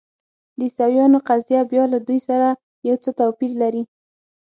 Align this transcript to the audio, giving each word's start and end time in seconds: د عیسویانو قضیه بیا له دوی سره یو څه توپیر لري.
د 0.57 0.59
عیسویانو 0.67 1.17
قضیه 1.27 1.61
بیا 1.71 1.83
له 1.93 1.99
دوی 2.07 2.19
سره 2.27 2.47
یو 2.87 2.95
څه 3.03 3.09
توپیر 3.19 3.51
لري. 3.61 3.83